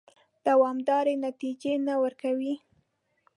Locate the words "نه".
1.87-1.95